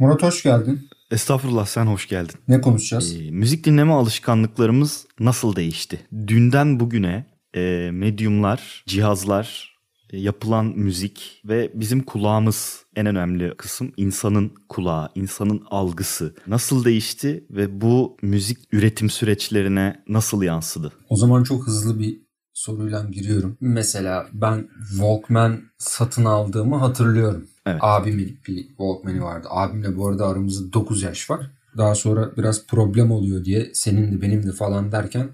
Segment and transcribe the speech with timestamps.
[0.00, 0.88] Murat hoş geldin.
[1.10, 2.34] Estağfurullah sen hoş geldin.
[2.48, 3.16] Ne konuşacağız?
[3.16, 6.00] Ee, müzik dinleme alışkanlıklarımız nasıl değişti?
[6.26, 9.76] Dünden bugüne e, medyumlar, cihazlar,
[10.10, 17.44] e, yapılan müzik ve bizim kulağımız en önemli kısım insanın kulağı, insanın algısı nasıl değişti
[17.50, 20.92] ve bu müzik üretim süreçlerine nasıl yansıdı?
[21.08, 22.29] O zaman çok hızlı bir
[22.60, 23.56] soruyla giriyorum.
[23.60, 27.48] Mesela ben Walkman satın aldığımı hatırlıyorum.
[27.66, 27.78] Evet.
[27.80, 29.48] Abimin bir Walkman'i vardı.
[29.50, 31.50] Abimle bu arada aramızda 9 yaş var.
[31.76, 35.28] Daha sonra biraz problem oluyor diye senin de benim de falan derken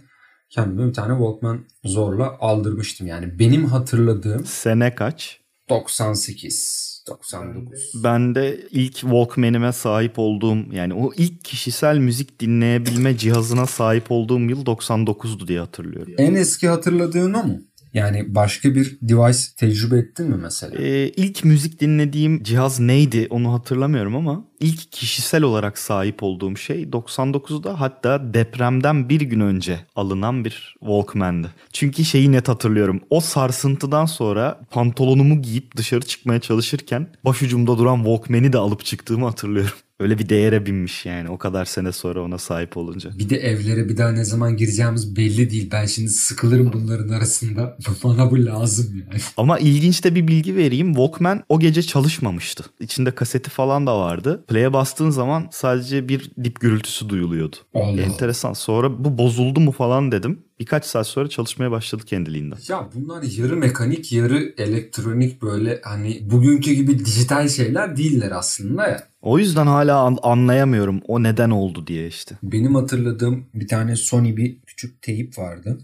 [0.50, 3.06] kendime bir tane Walkman zorla aldırmıştım.
[3.06, 5.40] Yani benim hatırladığım Sene kaç?
[5.68, 7.92] 98, 99.
[8.04, 14.40] Ben de ilk Walkman'ime sahip olduğum yani o ilk kişisel müzik dinleyebilme cihazına sahip olduğum
[14.40, 16.14] yıl 99'du diye hatırlıyorum.
[16.18, 17.60] En eski hatırladığın o mu?
[17.96, 20.76] Yani başka bir device tecrübe ettin mi mesela?
[20.78, 26.82] Ee, ilk müzik dinlediğim cihaz neydi onu hatırlamıyorum ama ilk kişisel olarak sahip olduğum şey
[26.82, 31.50] 99'da hatta depremden bir gün önce alınan bir Walkman'dı.
[31.72, 33.00] Çünkü şeyi net hatırlıyorum.
[33.10, 39.72] O sarsıntıdan sonra pantolonumu giyip dışarı çıkmaya çalışırken başucumda duran Walkman'i de alıp çıktığımı hatırlıyorum.
[40.00, 43.10] Öyle bir değere binmiş yani o kadar sene sonra ona sahip olunca.
[43.18, 45.68] Bir de evlere bir daha ne zaman gireceğimiz belli değil.
[45.72, 47.76] Ben şimdi sıkılırım bunların arasında.
[48.04, 49.20] Bana bu lazım yani.
[49.36, 50.94] Ama ilginç de bir bilgi vereyim.
[50.94, 52.64] Walkman o gece çalışmamıştı.
[52.80, 54.44] İçinde kaseti falan da vardı.
[54.48, 57.56] Play'e bastığın zaman sadece bir dip gürültüsü duyuluyordu.
[57.74, 58.02] Allah.
[58.02, 58.52] Enteresan.
[58.52, 60.45] Sonra bu bozuldu mu falan dedim.
[60.60, 62.56] Birkaç saat sonra çalışmaya başladı kendiliğinden.
[62.68, 69.08] Ya bunlar yarı mekanik yarı elektronik böyle hani bugünkü gibi dijital şeyler değiller aslında ya.
[69.22, 72.38] O yüzden hala an- anlayamıyorum o neden oldu diye işte.
[72.42, 75.78] Benim hatırladığım bir tane Sony bir küçük teyip vardı.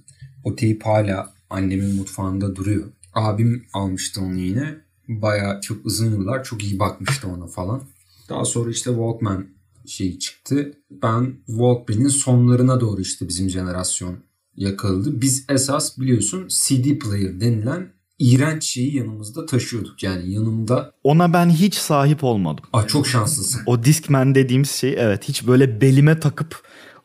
[0.45, 2.85] O teyip hala annemin mutfağında duruyor.
[3.15, 4.75] Abim almıştı onu yine.
[5.09, 7.83] Baya çok uzun yıllar çok iyi bakmıştı ona falan.
[8.29, 9.47] Daha sonra işte Walkman
[9.87, 10.73] şeyi çıktı.
[10.91, 14.17] Ben Walkman'in sonlarına doğru işte bizim jenerasyon
[14.57, 15.21] yakaladı.
[15.21, 20.03] Biz esas biliyorsun CD player denilen iğrenç şeyi yanımızda taşıyorduk.
[20.03, 22.65] Yani yanımda Ona ben hiç sahip olmadım.
[22.73, 23.63] Aa, çok şanslısın.
[23.67, 26.63] O Discman dediğimiz şey evet hiç böyle belime takıp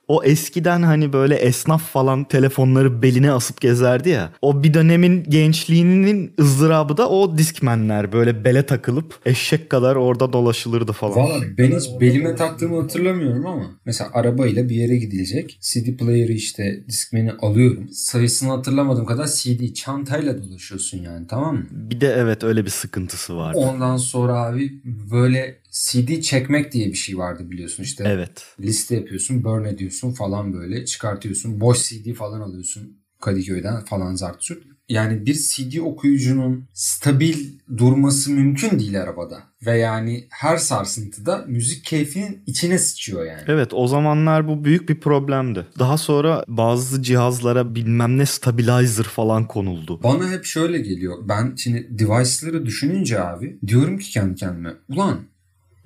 [0.07, 4.29] o eskiden hani böyle esnaf falan telefonları beline asıp gezerdi ya.
[4.41, 10.91] O bir dönemin gençliğinin ızdırabı da o Discman'ler böyle bele takılıp eşek kadar orada dolaşılırdı
[10.91, 11.17] falan.
[11.17, 15.57] Valla ben hiç belime taktığımı hatırlamıyorum ama mesela arabayla bir yere gidilecek.
[15.61, 17.89] CD player'ı işte Discman'i alıyorum.
[17.91, 21.65] Sayısını hatırlamadığım kadar CD çantayla dolaşıyorsun yani tamam mı?
[21.71, 23.57] Bir de evet öyle bir sıkıntısı vardı.
[23.57, 24.81] Ondan sonra abi
[25.11, 25.55] böyle
[25.85, 28.03] CD çekmek diye bir şey vardı biliyorsun işte.
[28.07, 28.45] Evet.
[28.59, 31.61] Liste yapıyorsun, burn ediyorsun falan böyle çıkartıyorsun.
[31.61, 34.63] Boş CD falan alıyorsun Kadıköy'den falan zart zurt.
[34.89, 39.43] Yani bir CD okuyucunun stabil durması mümkün değil arabada.
[39.65, 43.41] Ve yani her sarsıntıda müzik keyfinin içine sıçıyor yani.
[43.47, 45.67] Evet o zamanlar bu büyük bir problemdi.
[45.79, 49.99] Daha sonra bazı cihazlara bilmem ne stabilizer falan konuldu.
[50.03, 51.15] Bana hep şöyle geliyor.
[51.29, 55.19] Ben şimdi device'ları düşününce abi diyorum ki kendi kendime ulan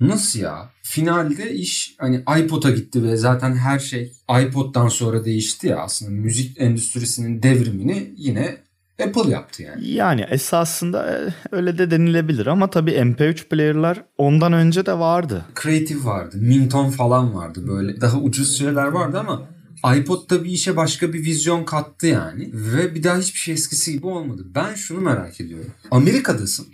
[0.08, 0.70] Nasıl ya?
[0.82, 6.60] Finalde iş hani iPod'a gitti ve zaten her şey iPod'dan sonra değişti ya aslında müzik
[6.60, 8.56] endüstrisinin devrimini yine
[9.08, 9.88] Apple yaptı yani.
[9.88, 15.44] Yani esasında e, öyle de denilebilir ama tabii MP3 player'lar ondan önce de vardı.
[15.62, 19.42] Creative vardı, Minton falan vardı böyle daha ucuz şeyler vardı ama
[19.96, 23.92] iPod da bir işe başka bir vizyon kattı yani ve bir daha hiçbir şey eskisi
[23.92, 24.42] gibi olmadı.
[24.54, 25.70] Ben şunu merak ediyorum.
[25.90, 26.66] Amerika'dasın.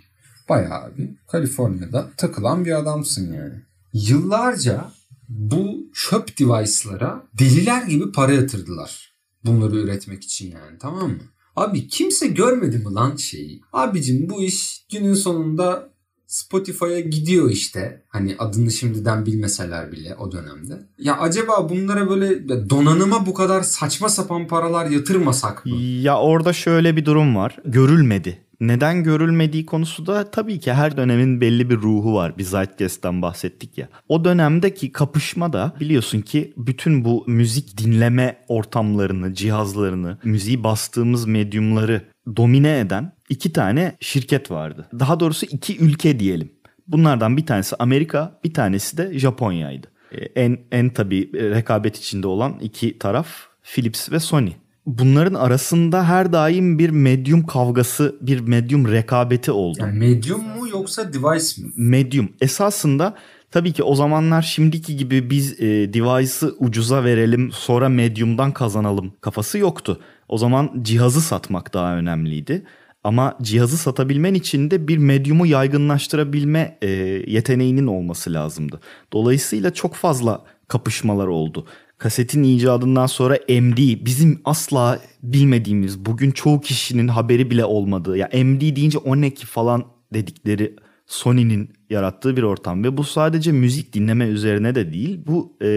[0.49, 3.53] Bayağı abi Kaliforniya'da takılan bir adamsın yani.
[3.93, 4.91] Yıllarca
[5.29, 9.13] bu çöp device'lara deliler gibi para yatırdılar.
[9.45, 11.23] Bunları üretmek için yani tamam mı?
[11.55, 13.61] Abi kimse görmedi mi lan şeyi?
[13.73, 15.89] Abicim bu iş günün sonunda
[16.27, 18.03] Spotify'a gidiyor işte.
[18.07, 20.79] Hani adını şimdiden bilmeseler bile o dönemde.
[20.97, 25.75] Ya acaba bunlara böyle donanıma bu kadar saçma sapan paralar yatırmasak mı?
[25.81, 27.57] Ya orada şöyle bir durum var.
[27.65, 28.48] Görülmedi.
[28.59, 32.37] Neden görülmediği konusu da tabii ki her dönemin belli bir ruhu var.
[32.37, 33.89] Bir Zeitgeist'ten bahsettik ya.
[34.07, 42.01] O dönemdeki kapışma da biliyorsun ki bütün bu müzik dinleme ortamlarını, cihazlarını, müziği bastığımız medyumları
[42.37, 44.87] domine eden iki tane şirket vardı.
[44.99, 46.51] Daha doğrusu iki ülke diyelim.
[46.87, 49.87] Bunlardan bir tanesi Amerika, bir tanesi de Japonya'ydı.
[50.35, 53.27] En en tabii rekabet içinde olan iki taraf
[53.63, 54.51] Philips ve Sony
[54.97, 59.77] bunların arasında her daim bir medyum kavgası, bir medyum rekabeti oldu.
[59.79, 61.71] Yani medyum mu yoksa device mi?
[61.75, 62.29] Medyum.
[62.41, 63.15] Esasında
[63.51, 69.57] tabii ki o zamanlar şimdiki gibi biz e, device'ı ucuza verelim sonra medyumdan kazanalım kafası
[69.57, 69.99] yoktu.
[70.27, 72.63] O zaman cihazı satmak daha önemliydi.
[73.03, 76.87] Ama cihazı satabilmen için de bir medyumu yaygınlaştırabilme e,
[77.27, 78.79] yeteneğinin olması lazımdı.
[79.13, 81.65] Dolayısıyla çok fazla kapışmalar oldu.
[81.99, 88.75] Kasetin icadından sonra MD bizim asla bilmediğimiz bugün çoğu kişinin haberi bile olmadığı ya MD
[88.75, 90.75] deyince o ne ki falan dedikleri
[91.07, 95.67] Sony'nin yarattığı bir ortam ve bu sadece müzik dinleme üzerine de değil bu e,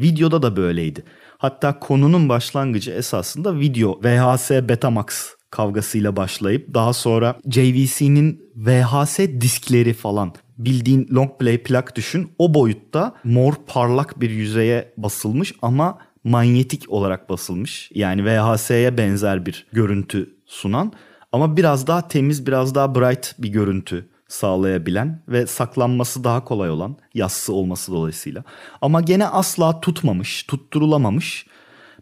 [0.00, 1.04] videoda da böyleydi.
[1.38, 5.06] Hatta konunun başlangıcı esasında video VHS Betamax
[5.50, 12.30] kavgasıyla başlayıp daha sonra JVC'nin VHS diskleri falan bildiğin long play plak düşün.
[12.38, 17.90] O boyutta mor parlak bir yüzeye basılmış ama manyetik olarak basılmış.
[17.94, 20.92] Yani VHS'ye benzer bir görüntü sunan
[21.32, 26.96] ama biraz daha temiz, biraz daha bright bir görüntü sağlayabilen ve saklanması daha kolay olan
[27.14, 28.44] yassı olması dolayısıyla.
[28.80, 31.46] Ama gene asla tutmamış, tutturulamamış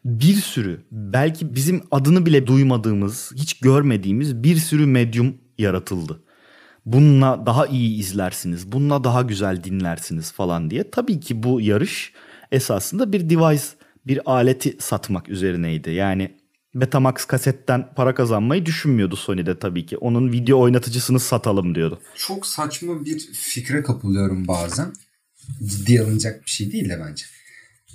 [0.04, 6.23] bir sürü belki bizim adını bile duymadığımız, hiç görmediğimiz bir sürü medyum yaratıldı.
[6.86, 10.90] Bununla daha iyi izlersiniz, bununla daha güzel dinlersiniz falan diye.
[10.90, 12.12] Tabii ki bu yarış
[12.52, 13.64] esasında bir device,
[14.06, 15.90] bir aleti satmak üzerineydi.
[15.90, 16.36] Yani
[16.74, 19.96] Betamax kasetten para kazanmayı düşünmüyordu Sony'de tabii ki.
[19.96, 22.00] Onun video oynatıcısını satalım diyordu.
[22.16, 24.92] Çok saçma bir fikre kapılıyorum bazen.
[25.64, 27.24] Ciddi alınacak bir şey değil de bence.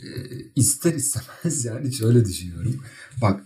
[0.04, 0.08] Ee,
[0.56, 2.84] ister istemez yani şöyle düşünüyorum.
[3.22, 3.44] Bak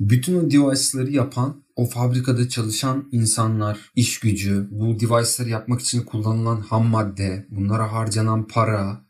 [0.00, 6.60] bütün o device'ları yapan o fabrikada çalışan insanlar, iş gücü, bu device'ları yapmak için kullanılan
[6.60, 9.00] ham madde, bunlara harcanan para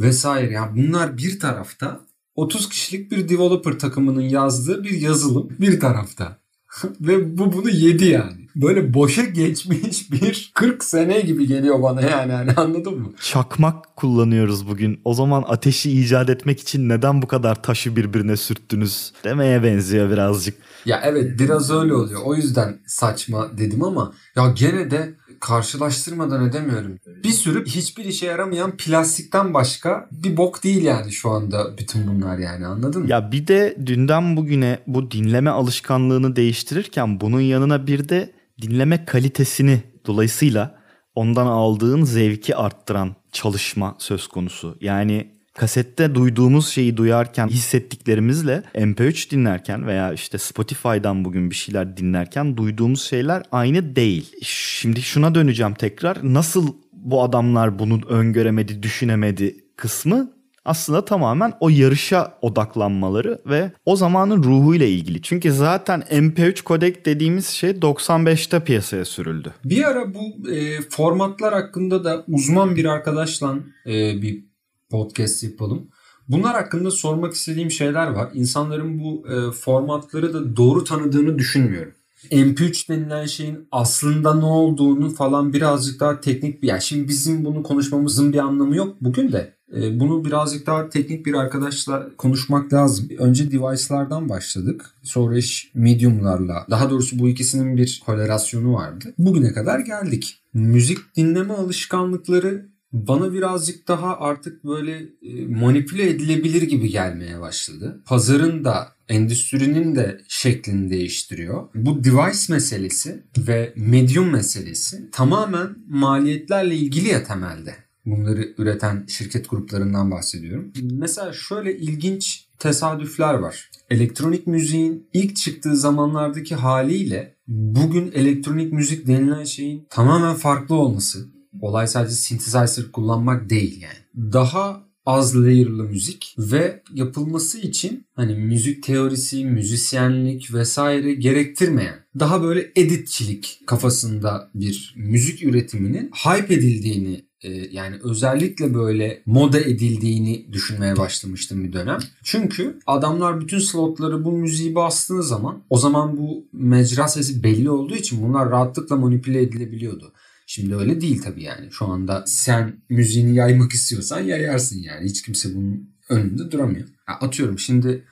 [0.00, 0.52] vesaire.
[0.52, 2.00] Yani bunlar bir tarafta
[2.34, 6.38] 30 kişilik bir developer takımının yazdığı bir yazılım bir tarafta.
[7.00, 8.47] Ve bu bunu yedi yani.
[8.62, 13.12] Böyle boşa geçmiş bir 40 sene gibi geliyor bana yani, yani anladın mı?
[13.20, 15.00] Çakmak kullanıyoruz bugün.
[15.04, 20.54] O zaman ateşi icat etmek için neden bu kadar taşı birbirine sürttünüz demeye benziyor birazcık.
[20.84, 22.20] Ya evet biraz öyle oluyor.
[22.24, 26.98] O yüzden saçma dedim ama ya gene de karşılaştırmadan edemiyorum.
[27.24, 32.38] Bir sürü hiçbir işe yaramayan plastikten başka bir bok değil yani şu anda bütün bunlar
[32.38, 33.10] yani anladın mı?
[33.10, 39.82] Ya bir de dünden bugüne bu dinleme alışkanlığını değiştirirken bunun yanına bir de dinleme kalitesini
[40.06, 40.78] dolayısıyla
[41.14, 44.76] ondan aldığın zevki arttıran çalışma söz konusu.
[44.80, 52.56] Yani kasette duyduğumuz şeyi duyarken hissettiklerimizle MP3 dinlerken veya işte Spotify'dan bugün bir şeyler dinlerken
[52.56, 54.32] duyduğumuz şeyler aynı değil.
[54.42, 56.18] Şimdi şuna döneceğim tekrar.
[56.22, 60.32] Nasıl bu adamlar bunu öngöremedi, düşünemedi kısmı
[60.64, 65.22] aslında tamamen o yarışa odaklanmaları ve o zamanın ruhuyla ilgili.
[65.22, 69.54] Çünkü zaten MP3 kodek dediğimiz şey 95'te piyasaya sürüldü.
[69.64, 73.54] Bir ara bu e, formatlar hakkında da uzman bir arkadaşla
[73.86, 74.44] e, bir
[74.90, 75.88] podcast yapalım.
[76.28, 78.30] Bunlar hakkında sormak istediğim şeyler var.
[78.34, 81.92] İnsanların bu e, formatları da doğru tanıdığını düşünmüyorum.
[82.30, 86.68] MP3 denilen şeyin aslında ne olduğunu falan birazcık daha teknik bir...
[86.68, 89.57] Yani şimdi bizim bunu konuşmamızın bir anlamı yok bugün de.
[89.76, 93.08] E, bunu birazcık daha teknik bir arkadaşla konuşmak lazım.
[93.18, 94.90] Önce device'lardan başladık.
[95.02, 96.66] Sonra iş medium'larla.
[96.70, 99.14] Daha doğrusu bu ikisinin bir korelasyonu vardı.
[99.18, 100.40] Bugüne kadar geldik.
[100.54, 108.02] Müzik dinleme alışkanlıkları bana birazcık daha artık böyle e, manipüle edilebilir gibi gelmeye başladı.
[108.06, 111.68] Pazarın da endüstrinin de şeklini değiştiriyor.
[111.74, 117.87] Bu device meselesi ve medium meselesi tamamen maliyetlerle ilgili ya temelde.
[118.10, 120.72] Bunları üreten şirket gruplarından bahsediyorum.
[120.92, 123.70] Mesela şöyle ilginç tesadüfler var.
[123.90, 131.28] Elektronik müziğin ilk çıktığı zamanlardaki haliyle bugün elektronik müzik denilen şeyin tamamen farklı olması
[131.60, 134.32] olay sadece synthesizer kullanmak değil yani.
[134.32, 142.72] Daha az layer'lı müzik ve yapılması için hani müzik teorisi, müzisyenlik vesaire gerektirmeyen daha böyle
[142.76, 151.64] editçilik kafasında bir müzik üretiminin hype edildiğini e, yani özellikle böyle moda edildiğini düşünmeye başlamıştım
[151.64, 151.98] bir dönem.
[152.22, 157.96] Çünkü adamlar bütün slotları bu müziği bastığı zaman o zaman bu mecra sesi belli olduğu
[157.96, 160.12] için bunlar rahatlıkla manipüle edilebiliyordu.
[160.46, 161.68] Şimdi öyle değil tabii yani.
[161.70, 165.08] Şu anda sen müziğini yaymak istiyorsan yayarsın yani.
[165.08, 166.88] Hiç kimse bunun önünde duramıyor.
[167.08, 168.04] Ya atıyorum şimdi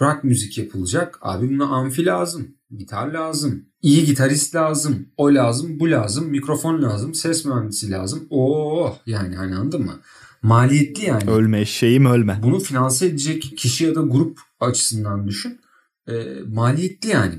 [0.00, 1.18] rock müzik yapılacak.
[1.22, 2.48] Abi buna amfi lazım.
[2.78, 3.64] Gitar lazım.
[3.82, 5.06] iyi gitarist lazım.
[5.16, 6.28] O lazım, bu lazım.
[6.28, 7.14] Mikrofon lazım.
[7.14, 8.26] Ses mühendisi lazım.
[8.30, 10.00] Oo yani hani anladın mı?
[10.42, 11.30] Maliyetli yani.
[11.30, 12.40] Ölme şeyim ölme.
[12.42, 15.60] Bunu finanse edecek kişi ya da grup açısından düşün.
[16.08, 16.14] E,
[16.46, 17.34] maliyetli yani.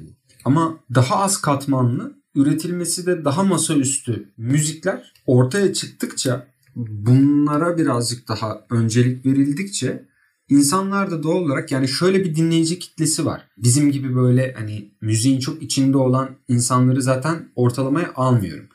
[0.46, 9.26] Ama daha az katmanlı üretilmesi de daha masaüstü müzikler ortaya çıktıkça bunlara birazcık daha öncelik
[9.26, 10.09] verildikçe
[10.50, 13.48] insanlar da doğal olarak yani şöyle bir dinleyici kitlesi var.
[13.58, 18.66] Bizim gibi böyle hani müziğin çok içinde olan insanları zaten ortalamaya almıyorum.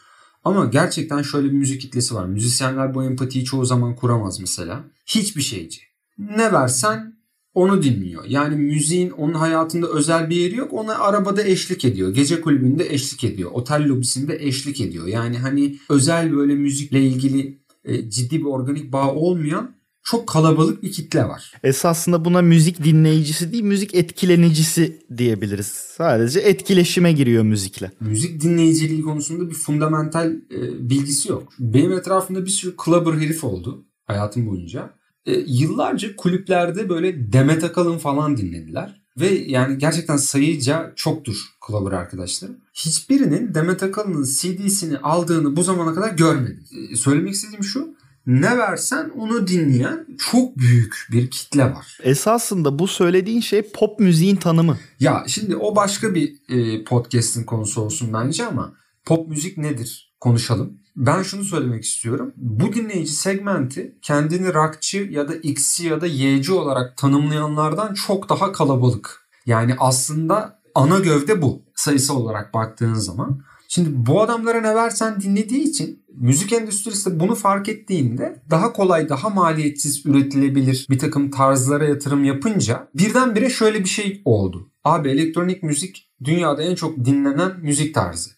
[0.44, 2.26] Ama gerçekten şöyle bir müzik kitlesi var.
[2.26, 4.84] Müzisyenler bu empatiyi çoğu zaman kuramaz mesela.
[5.06, 5.80] Hiçbir şeyci.
[6.18, 7.14] Ne versen
[7.54, 8.24] onu dinliyor.
[8.28, 10.72] Yani müziğin onun hayatında özel bir yeri yok.
[10.72, 12.14] Ona arabada eşlik ediyor.
[12.14, 13.50] Gece kulübünde eşlik ediyor.
[13.50, 15.06] Otel lobisinde eşlik ediyor.
[15.06, 19.73] Yani hani özel böyle müzikle ilgili e, ciddi bir organik bağ olmayan
[20.04, 21.52] çok kalabalık bir kitle var.
[21.62, 25.66] Esasında buna müzik dinleyicisi değil müzik etkilenicisi diyebiliriz.
[25.66, 27.90] Sadece etkileşime giriyor müzikle.
[28.00, 31.52] Müzik dinleyiciliği konusunda bir fundamental e, bilgisi yok.
[31.58, 34.94] Benim etrafımda bir sürü clubber herif oldu hayatım boyunca.
[35.26, 39.04] E, yıllarca kulüplerde böyle Demet Akalın falan dinlediler.
[39.20, 42.56] Ve yani gerçekten sayıca çoktur clubber arkadaşlarım.
[42.74, 46.64] Hiçbirinin Demet Akalın'ın CD'sini aldığını bu zamana kadar görmedim.
[46.92, 47.93] E, söylemek istediğim şu
[48.26, 51.98] ne versen onu dinleyen çok büyük bir kitle var.
[52.02, 54.78] Esasında bu söylediğin şey pop müziğin tanımı.
[55.00, 60.78] Ya şimdi o başka bir e, podcast'in konusu olsun bence ama pop müzik nedir konuşalım.
[60.96, 62.32] Ben şunu söylemek istiyorum.
[62.36, 68.52] Bu dinleyici segmenti kendini rockçı ya da X'ci ya da Y'ci olarak tanımlayanlardan çok daha
[68.52, 69.24] kalabalık.
[69.46, 73.42] Yani aslında ana gövde bu sayısal olarak baktığın zaman.
[73.74, 79.28] Şimdi bu adamlara ne versen dinlediği için müzik endüstrisi bunu fark ettiğinde daha kolay, daha
[79.28, 84.70] maliyetsiz üretilebilir bir takım tarzlara yatırım yapınca birdenbire şöyle bir şey oldu.
[84.84, 88.30] Abi elektronik müzik dünyada en çok dinlenen müzik tarzı.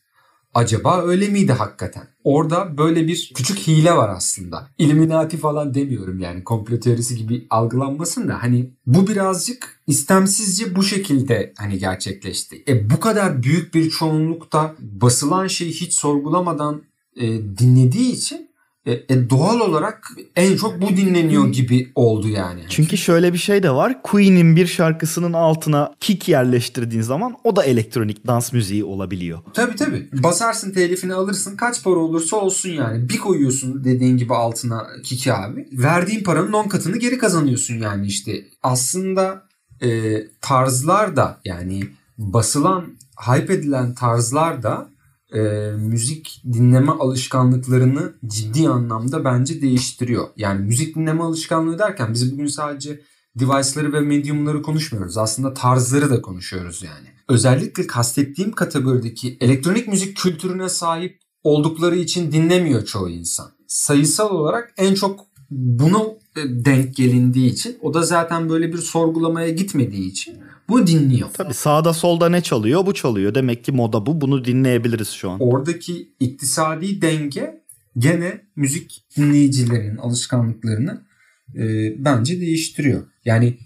[0.57, 2.09] Acaba öyle miydi hakikaten?
[2.25, 4.69] Orada böyle bir küçük hile var aslında.
[4.79, 11.53] İlluminati falan demiyorum yani komplo teorisi gibi algılanmasın da hani bu birazcık istemsizce bu şekilde
[11.59, 12.65] hani gerçekleşti.
[12.69, 16.83] E bu kadar büyük bir çoğunlukta basılan şeyi hiç sorgulamadan
[17.17, 17.27] e,
[17.59, 18.46] dinlediği için
[18.87, 22.61] e, e, doğal olarak en çok bu dinleniyor gibi oldu yani.
[22.69, 24.03] Çünkü şöyle bir şey de var.
[24.03, 29.39] Queen'in bir şarkısının altına kick yerleştirdiğin zaman o da elektronik dans müziği olabiliyor.
[29.55, 30.09] Tabii tabii.
[30.13, 33.09] Basarsın telifini alırsın kaç para olursa olsun yani.
[33.09, 35.69] Bir koyuyorsun dediğin gibi altına kick'i abi.
[35.73, 38.45] Verdiğin paranın 10 katını geri kazanıyorsun yani işte.
[38.63, 39.43] Aslında
[39.83, 41.83] e, tarzlar da yani
[42.19, 42.87] basılan,
[43.27, 44.96] hype edilen tarzlar da
[45.35, 45.41] e,
[45.77, 50.29] müzik dinleme alışkanlıklarını ciddi anlamda bence değiştiriyor.
[50.37, 53.01] Yani müzik dinleme alışkanlığı derken biz bugün sadece
[53.37, 55.19] device'ları ve medium'ları konuşmuyoruz.
[55.19, 57.09] Aslında tarzları da konuşuyoruz yani.
[57.29, 63.51] Özellikle kastettiğim kategorideki elektronik müzik kültürüne sahip oldukları için dinlemiyor çoğu insan.
[63.67, 70.11] Sayısal olarak en çok bunu denk gelindiği için o da zaten böyle bir sorgulamaya gitmediği
[70.11, 71.29] için bu dinliyor.
[71.33, 73.35] Tabii sağda solda ne çalıyor bu çalıyor.
[73.35, 75.41] Demek ki moda bu bunu dinleyebiliriz şu an.
[75.41, 77.63] Oradaki iktisadi denge
[77.99, 81.07] gene müzik dinleyicilerin alışkanlıklarını
[81.55, 81.65] e,
[82.05, 83.07] bence değiştiriyor.
[83.25, 83.59] Yani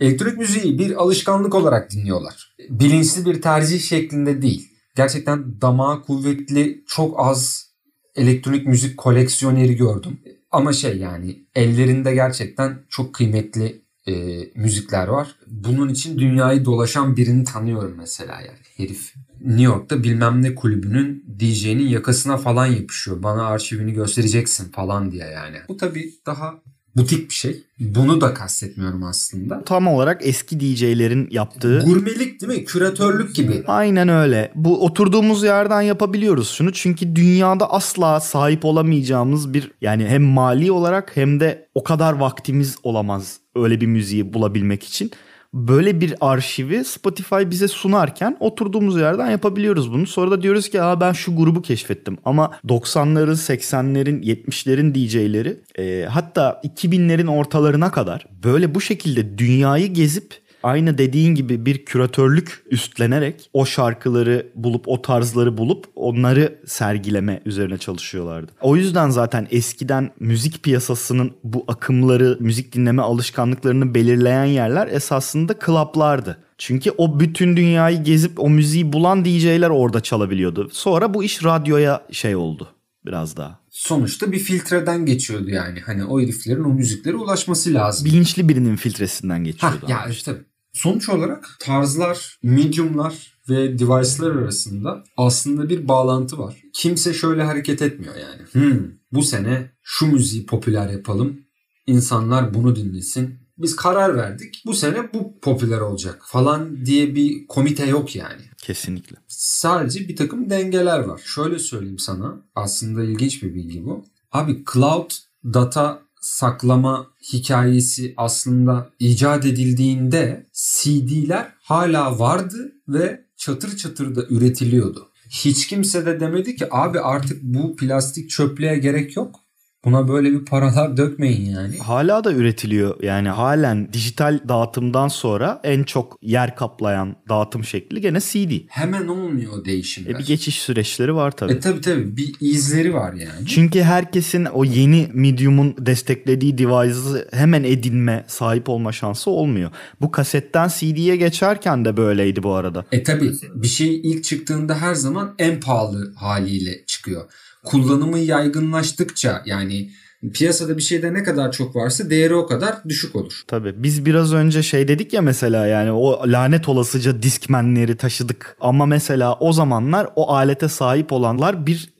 [0.00, 2.56] elektronik müziği bir alışkanlık olarak dinliyorlar.
[2.70, 4.68] Bilinçli bir tercih şeklinde değil.
[4.96, 7.72] Gerçekten damağı kuvvetli çok az
[8.16, 10.20] elektronik müzik koleksiyoneri gördüm.
[10.50, 14.12] Ama şey yani ellerinde gerçekten çok kıymetli e,
[14.54, 15.36] müzikler var.
[15.46, 19.14] Bunun için dünyayı dolaşan birini tanıyorum mesela yani herif.
[19.40, 23.22] New York'ta bilmem ne kulübünün DJ'nin yakasına falan yapışıyor.
[23.22, 25.56] Bana arşivini göstereceksin falan diye yani.
[25.68, 26.62] Bu tabii daha
[26.96, 27.62] butik bir şey.
[27.80, 29.64] Bunu da kastetmiyorum aslında.
[29.64, 31.80] Tam olarak eski DJ'lerin yaptığı.
[31.86, 32.64] Gurmelik değil mi?
[32.64, 33.62] Küratörlük gibi.
[33.66, 34.52] Aynen öyle.
[34.54, 36.72] Bu oturduğumuz yerden yapabiliyoruz şunu.
[36.72, 42.76] Çünkü dünyada asla sahip olamayacağımız bir yani hem mali olarak hem de o kadar vaktimiz
[42.82, 45.10] olamaz öyle bir müziği bulabilmek için
[45.54, 50.06] böyle bir arşivi Spotify bize sunarken oturduğumuz yerden yapabiliyoruz bunu.
[50.06, 52.18] Sonra da diyoruz ki Aa, ben şu grubu keşfettim.
[52.24, 60.41] Ama 90'ların, 80'lerin, 70'lerin DJ'leri e, hatta 2000'lerin ortalarına kadar böyle bu şekilde dünyayı gezip
[60.62, 67.78] aynı dediğin gibi bir küratörlük üstlenerek o şarkıları bulup o tarzları bulup onları sergileme üzerine
[67.78, 68.52] çalışıyorlardı.
[68.60, 76.38] O yüzden zaten eskiden müzik piyasasının bu akımları, müzik dinleme alışkanlıklarını belirleyen yerler esasında klaplardı.
[76.58, 80.68] Çünkü o bütün dünyayı gezip o müziği bulan DJ'ler orada çalabiliyordu.
[80.72, 82.68] Sonra bu iş radyoya şey oldu
[83.06, 83.58] biraz daha.
[83.70, 85.80] Sonuçta bir filtreden geçiyordu yani.
[85.80, 88.04] Hani o heriflerin o müziklere ulaşması lazım.
[88.04, 89.78] Bilinçli birinin filtresinden geçiyordu.
[89.82, 90.32] Hah, ya işte
[90.72, 96.62] Sonuç olarak tarzlar, mediumlar ve device'lar arasında aslında bir bağlantı var.
[96.74, 98.42] Kimse şöyle hareket etmiyor yani.
[98.52, 101.40] Hmm, bu sene şu müziği popüler yapalım.
[101.86, 103.42] İnsanlar bunu dinlesin.
[103.58, 104.62] Biz karar verdik.
[104.66, 108.42] Bu sene bu popüler olacak falan diye bir komite yok yani.
[108.58, 109.16] Kesinlikle.
[109.28, 111.20] Sadece bir takım dengeler var.
[111.24, 112.42] Şöyle söyleyeyim sana.
[112.54, 114.04] Aslında ilginç bir bilgi bu.
[114.32, 115.10] Abi cloud
[115.44, 125.10] data saklama hikayesi aslında icat edildiğinde CD'ler hala vardı ve çatır çatır da üretiliyordu.
[125.30, 129.40] Hiç kimse de demedi ki abi artık bu plastik çöplüğe gerek yok.
[129.84, 131.78] Buna böyle bir paralar dökmeyin yani.
[131.78, 133.02] Hala da üretiliyor.
[133.02, 138.52] Yani halen dijital dağıtımdan sonra en çok yer kaplayan dağıtım şekli gene CD.
[138.68, 140.10] Hemen olmuyor o değişimler.
[140.10, 141.52] E bir geçiş süreçleri var tabii.
[141.52, 143.46] E tabii tabii bir izleri var yani.
[143.46, 149.70] Çünkü herkesin o yeni medium'un desteklediği device'ı hemen edinme, sahip olma şansı olmuyor.
[150.00, 152.84] Bu kasetten CD'ye geçerken de böyleydi bu arada.
[152.92, 157.22] E tabii bir şey ilk çıktığında her zaman en pahalı haliyle çıkıyor
[157.64, 159.90] kullanımı yaygınlaştıkça yani
[160.34, 163.42] piyasada bir şeyde ne kadar çok varsa değeri o kadar düşük olur.
[163.46, 168.86] Tabii biz biraz önce şey dedik ya mesela yani o lanet olasıca diskmenleri taşıdık ama
[168.86, 171.92] mesela o zamanlar o alete sahip olanlar bir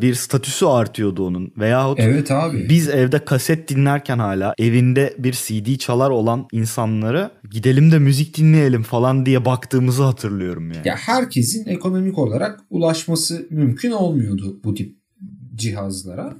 [0.00, 1.52] bir statüsü artıyordu onun.
[1.58, 2.68] Veyahut evet abi.
[2.68, 8.82] biz evde kaset dinlerken hala evinde bir CD çalar olan insanlara gidelim de müzik dinleyelim
[8.82, 10.88] falan diye baktığımızı hatırlıyorum yani.
[10.88, 14.99] Ya herkesin ekonomik olarak ulaşması mümkün olmuyordu bu tip
[15.54, 16.36] cihazlara.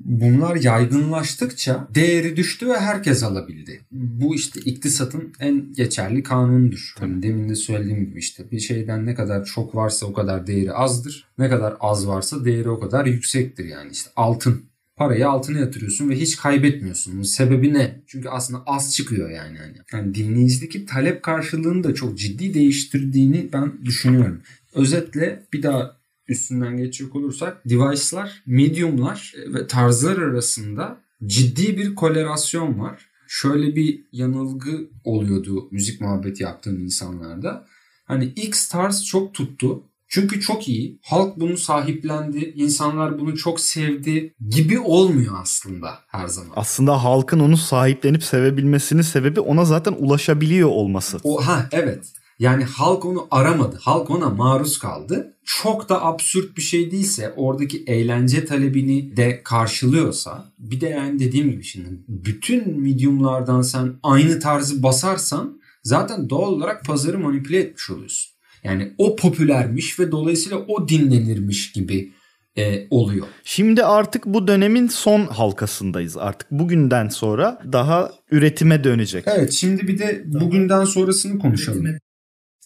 [0.00, 3.80] Bunlar yaygınlaştıkça değeri düştü ve herkes alabildi.
[3.90, 6.94] Bu işte iktisatın en geçerli kanunudur.
[6.98, 10.72] Hani demin de söylediğim gibi işte bir şeyden ne kadar çok varsa o kadar değeri
[10.72, 11.28] azdır.
[11.38, 13.90] Ne kadar az varsa değeri o kadar yüksektir yani.
[13.92, 14.64] işte altın
[14.96, 17.12] parayı altına yatırıyorsun ve hiç kaybetmiyorsun.
[17.12, 18.00] Bunun sebebi ne?
[18.06, 19.58] Çünkü aslında az çıkıyor yani.
[19.58, 24.42] Yani, yani dinleyicideki talep karşılığını da çok ciddi değiştirdiğini ben düşünüyorum.
[24.74, 25.96] Özetle bir daha
[26.28, 33.06] üstünden geçecek olursak device'lar, medium'lar ve tarzlar arasında ciddi bir kolerasyon var.
[33.28, 37.66] Şöyle bir yanılgı oluyordu müzik muhabbeti yaptığım insanlarda.
[38.04, 39.82] Hani X tarz çok tuttu.
[40.08, 40.98] Çünkü çok iyi.
[41.02, 42.52] Halk bunu sahiplendi.
[42.56, 46.52] insanlar bunu çok sevdi gibi olmuyor aslında her zaman.
[46.56, 51.18] Aslında halkın onu sahiplenip sevebilmesinin sebebi ona zaten ulaşabiliyor olması.
[51.24, 52.12] O ha evet.
[52.38, 53.78] Yani halk onu aramadı.
[53.80, 55.36] Halk ona maruz kaldı.
[55.44, 61.50] Çok da absürt bir şey değilse oradaki eğlence talebini de karşılıyorsa bir de yani dediğim
[61.50, 68.32] gibi şimdi bütün mediumlardan sen aynı tarzı basarsan zaten doğal olarak pazarı manipüle etmiş oluyorsun.
[68.64, 72.12] Yani o popülermiş ve dolayısıyla o dinlenirmiş gibi
[72.56, 73.26] e, oluyor.
[73.44, 76.16] Şimdi artık bu dönemin son halkasındayız.
[76.16, 79.24] Artık bugünden sonra daha üretime dönecek.
[79.26, 81.80] Evet şimdi bir de bugünden sonrasını konuşalım.
[81.80, 81.98] Üretime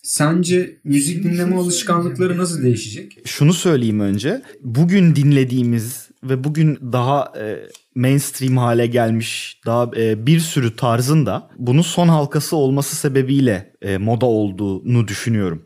[0.02, 3.18] Sence müzik dinleme alışkanlıkları nasıl değişecek?
[3.24, 4.42] Şunu söyleyeyim önce.
[4.62, 7.58] Bugün dinlediğimiz ve bugün daha e,
[7.94, 13.98] mainstream hale gelmiş daha e, bir sürü tarzın da bunun son halkası olması sebebiyle e,
[13.98, 15.62] moda olduğunu düşünüyorum.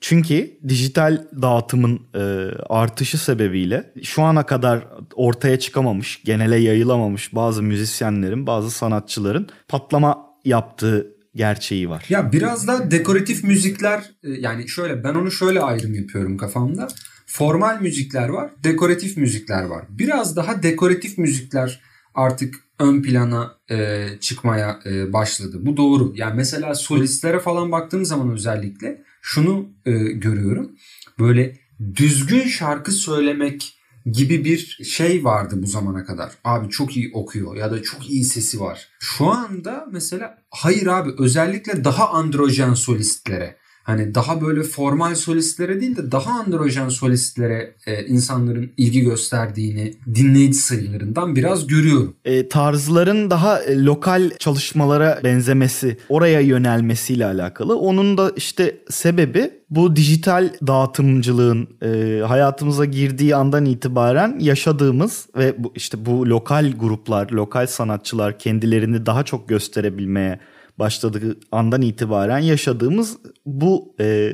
[0.00, 2.20] Çünkü dijital dağıtımın e,
[2.68, 11.15] artışı sebebiyle şu ana kadar ortaya çıkamamış, genele yayılamamış bazı müzisyenlerin, bazı sanatçıların patlama yaptığı
[11.36, 12.04] gerçeği var.
[12.08, 16.88] Ya biraz da dekoratif müzikler e, yani şöyle ben onu şöyle ayrım yapıyorum kafamda.
[17.26, 19.84] Formal müzikler var, dekoratif müzikler var.
[19.88, 21.80] Biraz daha dekoratif müzikler
[22.14, 25.58] artık ön plana e, çıkmaya e, başladı.
[25.60, 26.12] Bu doğru.
[26.16, 30.70] Yani mesela solistlere falan baktığım zaman özellikle şunu e, görüyorum.
[31.18, 31.56] Böyle
[31.96, 33.76] düzgün şarkı söylemek
[34.12, 36.32] gibi bir şey vardı bu zamana kadar.
[36.44, 38.88] Abi çok iyi okuyor ya da çok iyi sesi var.
[39.00, 45.96] Şu anda mesela hayır abi özellikle daha androjen solistlere hani daha böyle formal solistlere değil
[45.96, 52.14] de daha androjen solistlere e, insanların ilgi gösterdiğini dinleyici sayılarından biraz görüyorum.
[52.24, 57.78] E, tarzların daha e, lokal çalışmalara benzemesi, oraya yönelmesiyle alakalı.
[57.78, 65.72] Onun da işte sebebi bu dijital dağıtımcılığın e, hayatımıza girdiği andan itibaren yaşadığımız ve bu
[65.74, 70.38] işte bu lokal gruplar, lokal sanatçılar kendilerini daha çok gösterebilmeye
[70.78, 74.32] başladığı andan itibaren yaşadığımız bu e,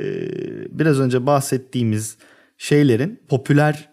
[0.71, 2.17] biraz önce bahsettiğimiz
[2.59, 3.89] şeylerin popüler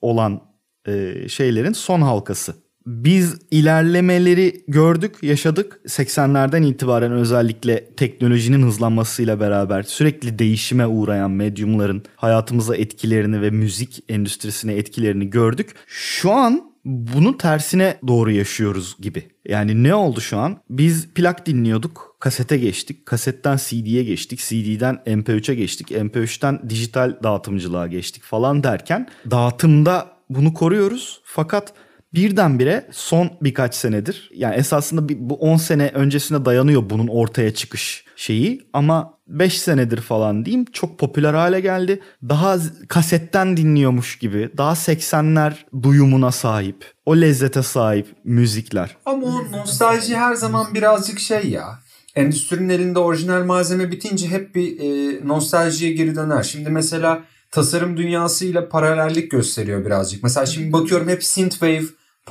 [0.00, 0.40] olan
[0.86, 2.54] e, şeylerin son halkası.
[2.86, 5.80] Biz ilerlemeleri gördük, yaşadık.
[5.86, 14.74] 80'lerden itibaren özellikle teknolojinin hızlanmasıyla beraber sürekli değişime uğrayan medyumların hayatımıza etkilerini ve müzik endüstrisine
[14.74, 15.74] etkilerini gördük.
[15.86, 19.28] Şu an bunun tersine doğru yaşıyoruz gibi.
[19.48, 20.58] Yani ne oldu şu an?
[20.70, 28.22] Biz plak dinliyorduk, kasete geçtik, kasetten CD'ye geçtik, CD'den MP3'e geçtik, MP3'ten dijital dağıtımcılığa geçtik
[28.22, 31.74] falan derken dağıtımda bunu koruyoruz fakat
[32.14, 38.68] birdenbire son birkaç senedir yani esasında bu 10 sene öncesine dayanıyor bunun ortaya çıkış şeyi
[38.72, 42.00] ama 5 senedir falan diyeyim çok popüler hale geldi.
[42.28, 42.56] Daha
[42.88, 48.96] kasetten dinliyormuş gibi daha 80'ler duyumuna sahip o lezzete sahip müzikler.
[49.06, 51.78] Ama o nostalji her zaman birazcık şey ya
[52.14, 56.42] endüstrinin elinde orijinal malzeme bitince hep bir e, nostaljiye geri döner.
[56.42, 60.22] Şimdi mesela tasarım dünyasıyla paralellik gösteriyor birazcık.
[60.22, 61.84] Mesela şimdi bakıyorum hep synthwave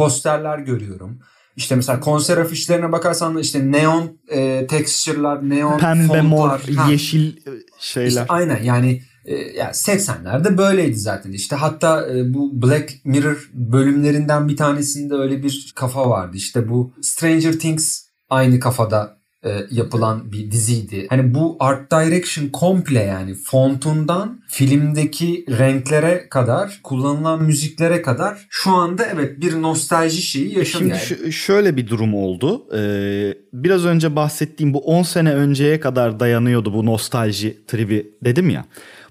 [0.03, 1.19] posterler görüyorum.
[1.55, 6.21] İşte mesela konser afişlerine bakarsan da işte neon e, texture'lar, neon Pembe, fontlar.
[6.21, 6.91] mor, Ha.
[6.91, 8.07] yeşil e, şeyler.
[8.07, 11.31] İşte aynen yani e, yani 80'lerde böyleydi zaten.
[11.31, 16.38] İşte hatta e, bu Black Mirror bölümlerinden bir tanesinde öyle bir kafa vardı.
[16.38, 21.06] İşte bu Stranger Things aynı kafada e, yapılan bir diziydi.
[21.10, 29.06] Hani bu art direction komple yani fontundan filmdeki renklere kadar kullanılan müziklere kadar şu anda
[29.06, 30.97] evet bir nostalji şeyi yaşanıyor.
[31.08, 32.65] Şimdi şu- şöyle bir durum oldu.
[32.78, 38.65] Ee, biraz önce bahsettiğim bu 10 sene önceye kadar dayanıyordu bu nostalji tribi dedim ya.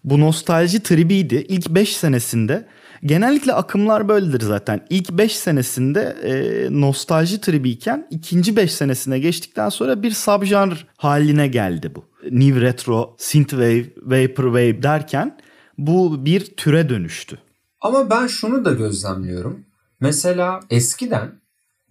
[0.04, 1.46] Bu nostalji tribiydi.
[1.48, 2.66] İlk 5 senesinde
[3.04, 4.86] genellikle akımlar böyledir zaten.
[4.90, 6.32] İlk 5 senesinde e,
[6.80, 12.04] nostalji tribiyken ikinci 5 senesine geçtikten sonra bir subjanr haline geldi bu.
[12.30, 15.38] New Retro, Synthwave, Vaporwave derken
[15.78, 17.38] bu bir türe dönüştü.
[17.80, 19.64] Ama ben şunu da gözlemliyorum.
[20.00, 21.40] Mesela eskiden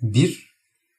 [0.02, 0.48] bir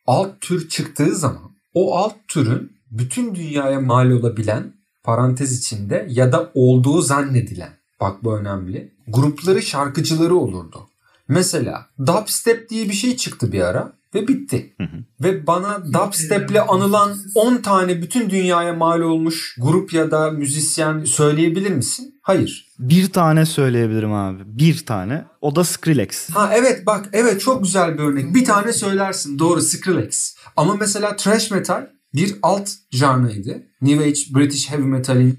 [0.06, 4.72] alt tür çıktığı zaman o alt türün bütün dünyaya mal olabilen
[5.04, 10.88] parantez içinde ya da olduğu zannedilen bak bu önemli grupları şarkıcıları olurdu.
[11.28, 14.74] Mesela dubstep diye bir şey çıktı bir ara ve bitti.
[15.20, 21.70] Ve bana dubstep'le anılan 10 tane bütün dünyaya mal olmuş grup ya da müzisyen söyleyebilir
[21.70, 22.14] misin?
[22.22, 22.68] Hayır.
[22.78, 24.42] Bir tane söyleyebilirim abi.
[24.46, 25.24] Bir tane.
[25.40, 26.30] O da Skrillex.
[26.30, 28.34] Ha evet bak evet çok güzel bir örnek.
[28.34, 30.34] Bir tane söylersin doğru Skrillex.
[30.56, 33.62] Ama mesela thrash metal bir alt janrıydı.
[33.82, 35.38] New Age British Heavy Metal'in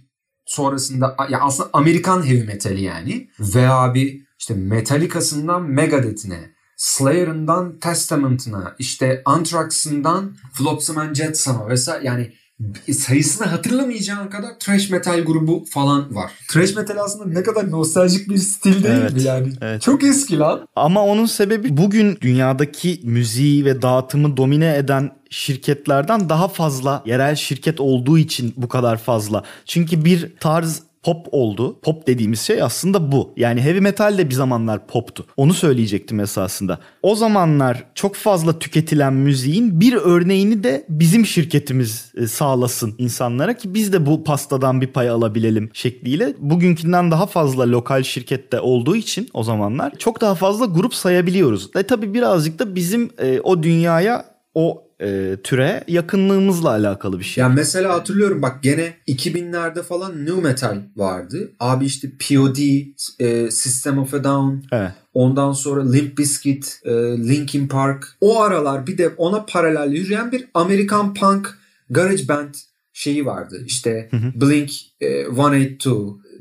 [0.49, 3.29] sonrasında ya aslında Amerikan Heavy Metal'i yani.
[3.39, 12.33] Ve abi işte Metallica'sından Megadeth'ine, Slayer'ından Testament'ına, işte Anthrax'ından Flotsam and Jetson'a vesaire yani
[12.93, 16.31] sayısını hatırlamayacağın kadar thrash metal grubu falan var.
[16.51, 19.47] Thrash metal aslında ne kadar nostaljik bir stil değil Evet, mi yani?
[19.61, 19.81] evet.
[19.81, 20.67] Çok eski lan.
[20.75, 27.79] Ama onun sebebi bugün dünyadaki müziği ve dağıtımı domine eden şirketlerden daha fazla yerel şirket
[27.79, 29.43] olduğu için bu kadar fazla.
[29.65, 31.79] Çünkü bir tarz pop oldu.
[31.81, 33.33] Pop dediğimiz şey aslında bu.
[33.37, 35.25] Yani heavy metal de bir zamanlar poptu.
[35.37, 36.79] Onu söyleyecektim esasında.
[37.03, 43.73] O zamanlar çok fazla tüketilen müziğin bir örneğini de bizim şirketimiz e, sağlasın insanlara ki
[43.73, 46.33] biz de bu pastadan bir pay alabilelim şekliyle.
[46.39, 51.69] Bugünkünden daha fazla lokal şirkette olduğu için o zamanlar çok daha fazla grup sayabiliyoruz.
[51.75, 57.41] E tabii birazcık da bizim e, o dünyaya o e, türe yakınlığımızla alakalı bir şey.
[57.41, 61.51] Ya mesela hatırlıyorum bak gene 2000'lerde falan new metal vardı.
[61.59, 62.57] Abi işte POD,
[63.19, 64.91] e, System of a Down, Evet.
[65.13, 68.07] ondan sonra Limp Bizkit, e, Linkin Park.
[68.21, 71.57] O aralar bir de ona paralel yürüyen bir Amerikan punk
[71.89, 72.53] garage band
[72.93, 73.63] şeyi vardı.
[73.65, 75.89] İşte Blink e, 182,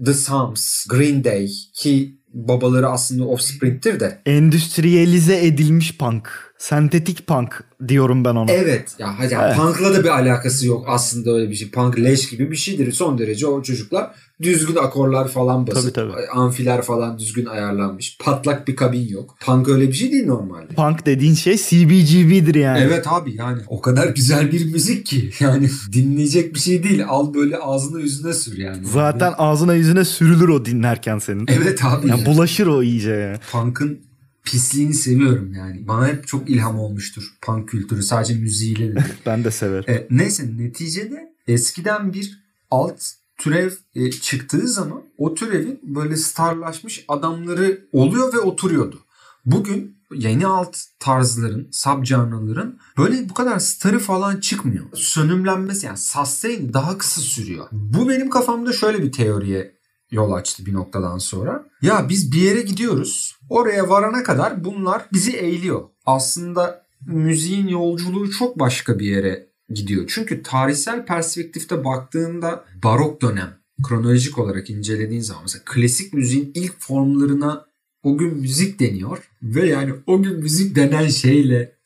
[0.05, 4.19] The Sums, Green Day ki babaları aslında Offspring'tir de.
[4.27, 6.29] Endüstriyelize edilmiş punk.
[6.59, 8.53] Sentetik punk diyorum ben ona.
[8.53, 8.95] Evet.
[8.99, 9.57] Ya, ya Evet.
[9.57, 11.71] punk'la da bir alakası yok aslında öyle bir şey.
[11.71, 12.93] Punk leş gibi bir şeydir.
[12.93, 14.11] Son derece o çocuklar
[14.43, 16.27] düzgün akorlar falan basıp Tabii, tabii.
[16.29, 18.17] amfiler falan düzgün ayarlanmış.
[18.21, 19.37] Patlak bir kabin yok.
[19.41, 20.75] Punk öyle bir şey değil normalde.
[20.75, 22.79] Punk dediğin şey CBGB'dir yani.
[22.81, 27.05] Evet abi yani o kadar güzel bir müzik ki yani dinleyecek bir şey değil.
[27.09, 28.87] Al böyle ağzına yüzüne sür yani.
[28.87, 31.47] Zaten ağzına yüzüne sürülür o dinlerken senin.
[31.49, 32.09] Evet abi.
[32.09, 33.39] Yani bulaşır o iyice yani.
[33.53, 33.99] Punk'ın
[34.45, 35.89] pisliğini seviyorum yani.
[35.89, 38.03] Bana hep çok ilham olmuştur punk kültürü.
[38.03, 39.05] Sadece müziğiyle de.
[39.27, 39.95] Ben de severim.
[39.95, 42.39] E, neyse neticede eskiden bir
[42.71, 43.03] alt
[43.39, 48.99] türev e, çıktığı zaman o türevin böyle starlaşmış adamları oluyor ve oturuyordu.
[49.45, 54.85] Bugün yeni alt tarzların, subcanraların böyle bu kadar starı falan çıkmıyor.
[54.95, 57.67] Sönümlenmesi yani sustain daha kısa sürüyor.
[57.73, 59.79] Bu benim kafamda şöyle bir teoriye
[60.11, 61.65] yol açtı bir noktadan sonra.
[61.83, 63.37] Ya biz bir yere gidiyoruz.
[63.51, 65.83] Oraya varana kadar bunlar bizi eğiliyor.
[66.07, 70.05] Aslında müziğin yolculuğu çok başka bir yere gidiyor.
[70.09, 77.67] Çünkü tarihsel perspektifte baktığında barok dönem kronolojik olarak incelediğin zaman mesela klasik müziğin ilk formlarına
[78.03, 81.79] o gün müzik deniyor ve yani o gün müzik denen şeyle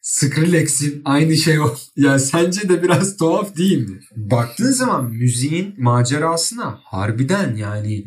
[0.00, 1.74] Skrillex'in aynı şey o.
[1.96, 4.00] Ya sence de biraz tuhaf değil mi?
[4.16, 8.04] Baktığın zaman müziğin macerasına harbiden yani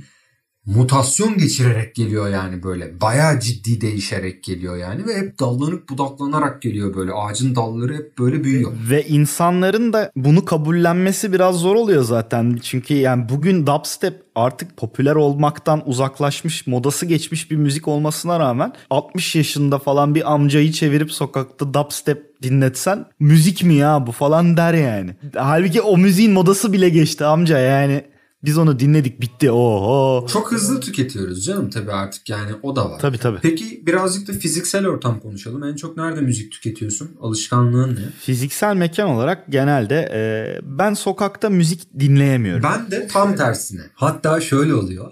[0.65, 3.01] mutasyon geçirerek geliyor yani böyle.
[3.01, 7.11] Bayağı ciddi değişerek geliyor yani ve hep dallanıp budaklanarak geliyor böyle.
[7.13, 8.71] Ağacın dalları hep böyle büyüyor.
[8.89, 12.59] Ve insanların da bunu kabullenmesi biraz zor oluyor zaten.
[12.63, 19.35] Çünkü yani bugün dubstep artık popüler olmaktan uzaklaşmış, modası geçmiş bir müzik olmasına rağmen 60
[19.35, 25.15] yaşında falan bir amcayı çevirip sokakta dubstep dinletsen müzik mi ya bu falan der yani.
[25.35, 28.03] Halbuki o müziğin modası bile geçti amca yani.
[28.43, 29.51] Biz onu dinledik bitti.
[29.51, 30.27] Oho.
[30.27, 32.99] Çok hızlı tüketiyoruz canım tabii artık yani o da var.
[32.99, 33.39] Tabii tabii.
[33.41, 35.63] Peki birazcık da fiziksel ortam konuşalım.
[35.63, 37.17] En çok nerede müzik tüketiyorsun?
[37.21, 38.09] Alışkanlığın ne?
[38.19, 40.21] Fiziksel mekan olarak genelde e,
[40.63, 42.63] ben sokakta müzik dinleyemiyorum.
[42.63, 43.81] Ben de tam tersine.
[43.93, 45.11] Hatta şöyle oluyor.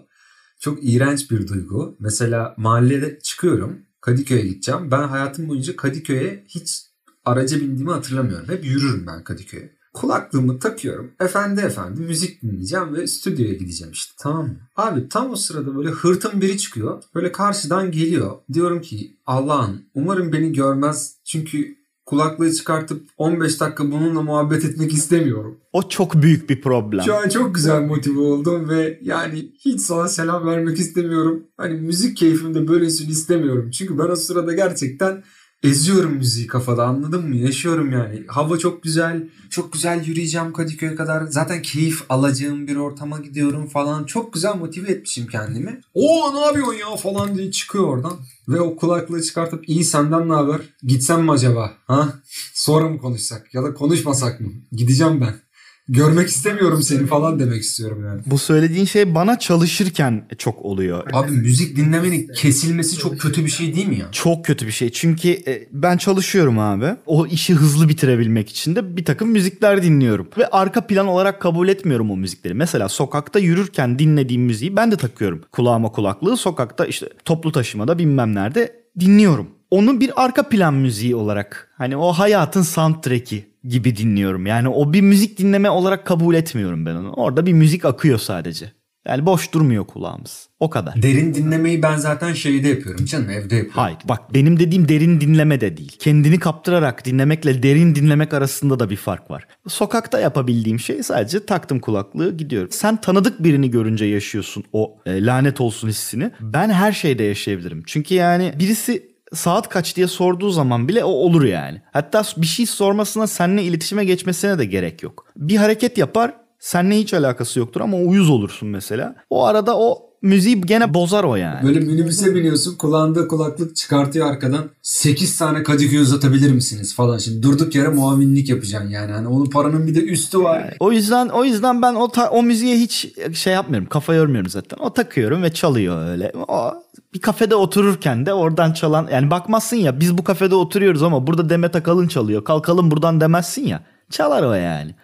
[0.60, 1.96] Çok iğrenç bir duygu.
[2.00, 3.80] Mesela mahallede çıkıyorum.
[4.02, 4.92] Kadıköy'e gideceğim.
[4.92, 6.82] Ben hayatım boyunca Kadıköy'e hiç
[7.26, 8.50] araca bindiğimi hatırlamıyorum.
[8.50, 9.77] Hep yürürüm ben Kadıköy'e.
[9.98, 11.12] Kulaklığımı takıyorum.
[11.20, 14.56] Efendi efendi müzik dinleyeceğim ve stüdyoya gideceğim işte tamam mı?
[14.76, 17.04] Abi tam o sırada böyle hırtın biri çıkıyor.
[17.16, 18.32] Böyle karşıdan geliyor.
[18.54, 21.16] Diyorum ki Allah'ın umarım beni görmez.
[21.26, 25.58] Çünkü kulaklığı çıkartıp 15 dakika bununla muhabbet etmek istemiyorum.
[25.74, 27.06] O çok büyük bir problem.
[27.06, 31.44] Şu an çok güzel motive oldum ve yani hiç sana selam vermek istemiyorum.
[31.58, 33.72] Hani müzik keyfimde böylesini istemiyorum.
[33.72, 35.24] Çünkü ben o sırada gerçekten
[35.64, 37.36] eziyorum müziği kafada anladın mı?
[37.36, 38.24] Yaşıyorum yani.
[38.28, 39.30] Hava çok güzel.
[39.50, 41.26] Çok güzel yürüyeceğim Kadıköy'e kadar.
[41.26, 44.04] Zaten keyif alacağım bir ortama gidiyorum falan.
[44.04, 45.82] Çok güzel motive etmişim kendimi.
[45.94, 48.14] Oo ne yapıyorsun ya falan diye çıkıyor oradan.
[48.48, 50.62] Ve o kulaklığı çıkartıp iyi senden ne haber?
[50.84, 51.74] Gitsem mi acaba?
[51.88, 52.14] Ha?
[52.54, 53.54] Sonra mı konuşsak?
[53.54, 54.52] Ya da konuşmasak mı?
[54.72, 55.47] Gideceğim ben
[55.90, 58.22] görmek istemiyorum seni falan demek istiyorum yani.
[58.26, 61.04] Bu söylediğin şey bana çalışırken çok oluyor.
[61.14, 64.08] Abi müzik dinlemenin kesilmesi çok kötü bir şey değil mi ya?
[64.12, 64.92] Çok kötü bir şey.
[64.92, 66.96] Çünkü e, ben çalışıyorum abi.
[67.06, 70.28] O işi hızlı bitirebilmek için de bir takım müzikler dinliyorum.
[70.38, 72.54] Ve arka plan olarak kabul etmiyorum o müzikleri.
[72.54, 75.42] Mesela sokakta yürürken dinlediğim müziği ben de takıyorum.
[75.52, 79.57] Kulağıma kulaklığı sokakta işte toplu taşımada bilmem nerede dinliyorum.
[79.72, 84.46] Onu bir arka plan müziği olarak hani o hayatın soundtrack'i gibi dinliyorum.
[84.46, 87.14] Yani o bir müzik dinleme olarak kabul etmiyorum ben onu.
[87.14, 88.72] Orada bir müzik akıyor sadece.
[89.08, 90.50] Yani boş durmuyor kulağımız.
[90.60, 91.02] O kadar.
[91.02, 93.72] Derin dinlemeyi ben zaten şeyde yapıyorum canım evde yapıyorum.
[93.72, 95.96] Hayır bak benim dediğim derin dinleme de değil.
[96.00, 99.48] Kendini kaptırarak dinlemekle derin dinlemek arasında da bir fark var.
[99.68, 102.70] Sokakta yapabildiğim şey sadece taktım kulaklığı gidiyorum.
[102.72, 106.32] Sen tanıdık birini görünce yaşıyorsun o e, lanet olsun hissini.
[106.42, 107.84] Ben her şeyde yaşayabilirim.
[107.86, 111.82] Çünkü yani birisi saat kaç diye sorduğu zaman bile o olur yani.
[111.94, 115.26] Hatta bir şey sormasına seninle iletişime geçmesine de gerek yok.
[115.38, 119.16] Bir hareket yapar seninle hiç alakası yoktur ama uyuz olursun mesela.
[119.30, 121.68] O arada o müziği gene bozar o yani.
[121.68, 127.18] Böyle minibüse biniyorsun kulağında kulaklık çıkartıyor arkadan 8 tane Kadıköy uzatabilir misiniz falan.
[127.18, 129.12] Şimdi durduk yere muavinlik yapacaksın yani.
[129.12, 130.60] Hani onun paranın bir de üstü var.
[130.60, 130.72] Yani.
[130.80, 133.90] O yüzden o yüzden ben o ta- o müziğe hiç şey yapmıyorum.
[133.90, 134.78] Kafa yormuyorum zaten.
[134.80, 136.32] O takıyorum ve çalıyor öyle.
[136.48, 136.74] O
[137.14, 141.50] bir kafede otururken de oradan çalan yani bakmazsın ya biz bu kafede oturuyoruz ama burada
[141.50, 142.44] Demet Akalın çalıyor.
[142.44, 143.84] Kalkalım buradan demezsin ya.
[144.10, 144.96] Çalar o yani.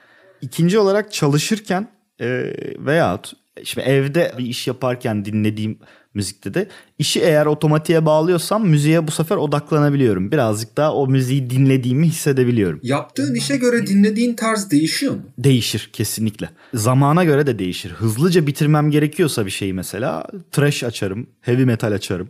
[0.42, 1.88] İkinci olarak çalışırken
[2.20, 5.80] e, veyahut Şimdi evde bir iş yaparken dinlediğim
[6.14, 6.68] müzikte de
[7.00, 10.32] işi eğer otomatiğe bağlıyorsam müziğe bu sefer odaklanabiliyorum.
[10.32, 12.80] Birazcık daha o müziği dinlediğimi hissedebiliyorum.
[12.84, 15.22] Yaptığın işe göre dinlediğin tarz değişiyor mu?
[15.38, 16.50] Değişir kesinlikle.
[16.74, 17.92] Zamana göre de değişir.
[17.92, 22.30] Hızlıca bitirmem gerekiyorsa bir şeyi mesela trash açarım, heavy metal açarım.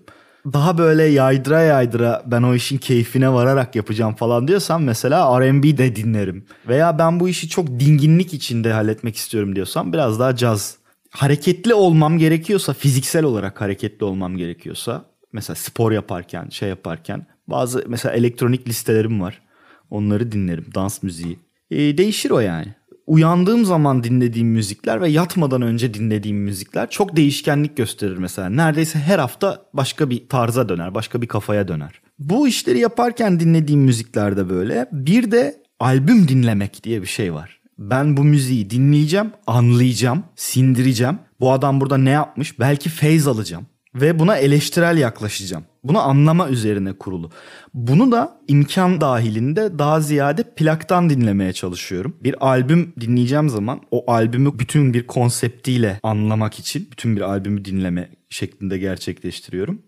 [0.54, 5.96] Daha böyle yaydıra yaydıra ben o işin keyfine vararak yapacağım falan diyorsam mesela R&B de
[5.96, 6.46] dinlerim.
[6.68, 10.78] Veya ben bu işi çok dinginlik içinde halletmek istiyorum diyorsam biraz daha caz
[11.14, 18.16] hareketli olmam gerekiyorsa, fiziksel olarak hareketli olmam gerekiyorsa, mesela spor yaparken, şey yaparken bazı mesela
[18.16, 19.42] elektronik listelerim var.
[19.90, 21.40] Onları dinlerim, dans müziği.
[21.72, 22.76] E, değişir o yani.
[23.08, 28.50] Uyandığım zaman dinlediğim müzikler ve yatmadan önce dinlediğim müzikler çok değişkenlik gösterir mesela.
[28.50, 32.02] Neredeyse her hafta başka bir tarza döner, başka bir kafaya döner.
[32.20, 34.88] Bu işleri yaparken dinlediğim müziklerde böyle.
[34.92, 41.20] Bir de albüm dinlemek diye bir şey var ben bu müziği dinleyeceğim, anlayacağım, sindireceğim.
[41.40, 42.60] Bu adam burada ne yapmış?
[42.60, 45.64] Belki feyz alacağım ve buna eleştirel yaklaşacağım.
[45.84, 47.32] Bunu anlama üzerine kurulu.
[47.74, 52.18] Bunu da imkan dahilinde daha ziyade plaktan dinlemeye çalışıyorum.
[52.24, 58.10] Bir albüm dinleyeceğim zaman o albümü bütün bir konseptiyle anlamak için bütün bir albümü dinleme
[58.30, 59.82] şeklinde gerçekleştiriyorum.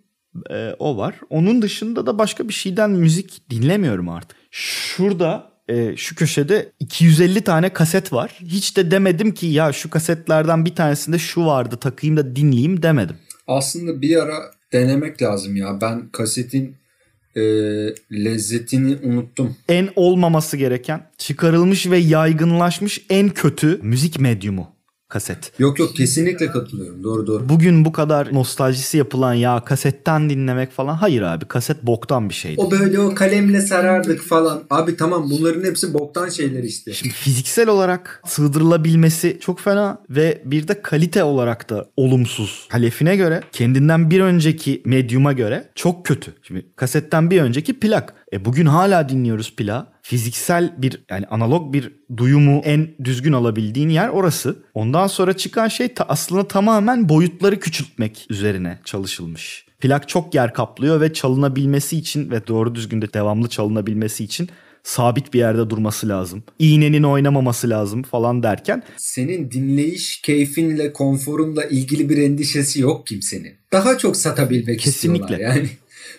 [0.51, 1.15] Ee, o var.
[1.29, 4.37] Onun dışında da başka bir şeyden müzik dinlemiyorum artık.
[4.51, 8.39] Şurada e, şu köşede 250 tane kaset var.
[8.41, 13.15] Hiç de demedim ki ya şu kasetlerden bir tanesinde şu vardı takayım da dinleyeyim demedim.
[13.47, 15.81] Aslında bir ara denemek lazım ya.
[15.81, 16.75] Ben kasetin
[17.35, 17.41] e,
[18.11, 19.55] lezzetini unuttum.
[19.69, 24.74] En olmaması gereken çıkarılmış ve yaygınlaşmış en kötü müzik medyumu.
[25.09, 25.51] Kaset.
[25.59, 27.03] Yok yok kesinlikle katılıyorum.
[27.03, 27.49] Doğru doğru.
[27.49, 32.61] Bugün bu kadar nostaljisi yapılan ya kasetten dinlemek falan hayır abi kaset boktan bir şeydi.
[32.61, 34.63] O böyle o kalemle sarardık falan.
[34.69, 36.93] Abi tamam bunların hepsi boktan şeyler işte.
[36.93, 42.67] Şimdi fiziksel olarak sığdırılabilmesi çok fena ve bir de kalite olarak da olumsuz.
[42.69, 46.33] Halefine göre kendinden bir önceki medyuma göre çok kötü.
[46.41, 48.13] Şimdi kasetten bir önceki plak.
[48.33, 49.94] E bugün hala dinliyoruz plak.
[50.07, 54.63] Fiziksel bir yani analog bir duyumu en düzgün alabildiğin yer orası.
[54.73, 59.65] Ondan sonra çıkan şey ta, aslında tamamen boyutları küçültmek üzerine çalışılmış.
[59.79, 64.49] Plak çok yer kaplıyor ve çalınabilmesi için ve doğru düzgün de devamlı çalınabilmesi için
[64.83, 66.43] sabit bir yerde durması lazım.
[66.59, 73.53] İğnenin oynamaması lazım falan derken Senin dinleyiş keyfinle, konforunla ilgili bir endişesi yok kimsenin.
[73.71, 75.23] Daha çok satabilmek Kesinlikle.
[75.23, 75.69] istiyorlar yani.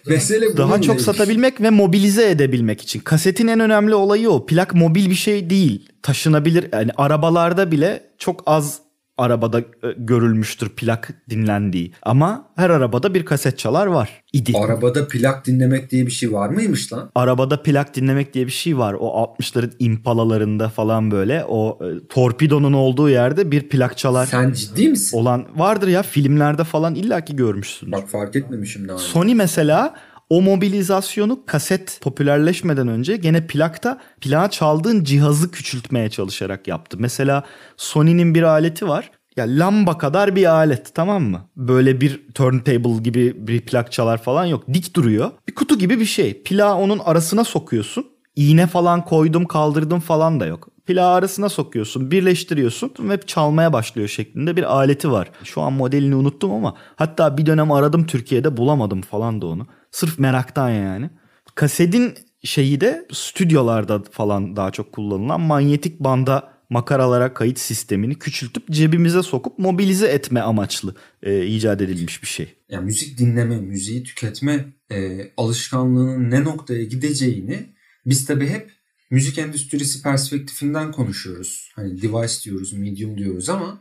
[0.07, 1.05] Mesele daha çok ilgili.
[1.05, 3.01] satabilmek ve mobilize edebilmek için.
[3.01, 4.47] Kasetin en önemli olayı o.
[4.47, 5.89] Plak mobil bir şey değil.
[6.03, 6.69] Taşınabilir.
[6.73, 8.86] Yani arabalarda bile çok az
[9.19, 9.65] arabada e,
[9.99, 11.93] görülmüştür plak dinlendiği.
[12.03, 14.11] Ama her arabada bir kaset çalar var.
[14.33, 14.53] idi.
[14.59, 17.11] Arabada plak dinlemek diye bir şey var mıymış lan?
[17.15, 18.97] Arabada plak dinlemek diye bir şey var.
[19.01, 24.89] O 60'ların impalalarında falan böyle o e, torpidonun olduğu yerde bir plak çalar Sen ciddi
[24.89, 25.19] misin?
[25.19, 27.93] olan vardır ya filmlerde falan illaki görmüşsündür.
[27.93, 28.99] Bak fark etmemişim daha.
[28.99, 29.95] Sony mesela
[30.31, 36.97] o mobilizasyonu kaset popülerleşmeden önce gene plakta plağı çaldığın cihazı küçültmeye çalışarak yaptı.
[37.01, 37.45] Mesela
[37.77, 39.11] Sony'nin bir aleti var.
[39.37, 41.49] Ya lamba kadar bir alet tamam mı?
[41.57, 44.65] Böyle bir turntable gibi bir plak çalar falan yok.
[44.75, 45.31] Dik duruyor.
[45.49, 46.43] Bir kutu gibi bir şey.
[46.43, 48.07] Plağı onun arasına sokuyorsun.
[48.37, 50.69] İğne falan koydum kaldırdım falan da yok.
[50.87, 55.31] Plağı arasına sokuyorsun, birleştiriyorsun ve çalmaya başlıyor şeklinde bir aleti var.
[55.45, 59.67] Şu an modelini unuttum ama hatta bir dönem aradım Türkiye'de bulamadım falan da onu.
[59.97, 61.11] Sırf meraktan yani.
[61.55, 69.23] Kasetin şeyi de stüdyolarda falan daha çok kullanılan manyetik banda makaralara kayıt sistemini küçültüp cebimize
[69.23, 72.55] sokup mobilize etme amaçlı e, icat edilmiş bir şey.
[72.69, 77.67] Ya müzik dinleme, müziği tüketme e, alışkanlığının ne noktaya gideceğini
[78.07, 78.73] biz tabii hep
[79.11, 81.73] müzik endüstrisi perspektifinden konuşuyoruz.
[81.75, 83.81] Hani device diyoruz, medium diyoruz ama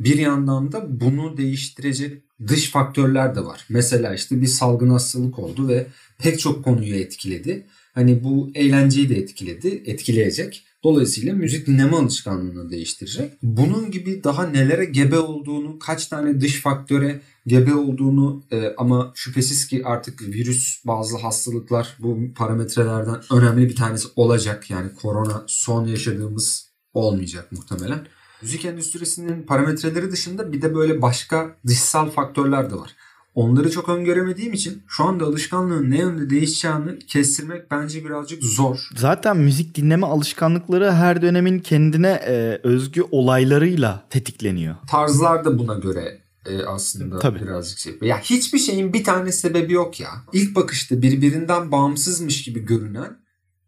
[0.00, 3.66] bir yandan da bunu değiştirecek dış faktörler de var.
[3.68, 5.86] Mesela işte bir salgın hastalık oldu ve
[6.18, 7.66] pek çok konuyu etkiledi.
[7.94, 10.62] Hani bu eğlenceyi de etkiledi, etkileyecek.
[10.84, 13.32] Dolayısıyla müzik dinleme alışkanlığını değiştirecek.
[13.42, 19.66] Bunun gibi daha nelere gebe olduğunu, kaç tane dış faktöre gebe olduğunu e, ama şüphesiz
[19.66, 24.70] ki artık virüs bazı hastalıklar bu parametrelerden önemli bir tanesi olacak.
[24.70, 28.06] Yani korona son yaşadığımız olmayacak muhtemelen.
[28.46, 32.96] Müzik endüstrisinin parametreleri dışında bir de böyle başka dışsal faktörler de var.
[33.34, 38.88] Onları çok öngöremediğim için şu anda alışkanlığın ne yönde değişeceğini kestirmek bence birazcık zor.
[38.96, 44.76] Zaten müzik dinleme alışkanlıkları her dönemin kendine e, özgü olaylarıyla tetikleniyor.
[44.90, 47.42] Tarzlar da buna göre e, aslında Tabii.
[47.42, 47.98] birazcık şey.
[48.02, 50.10] Ya hiçbir şeyin bir tane sebebi yok ya.
[50.32, 53.16] İlk bakışta birbirinden bağımsızmış gibi görünen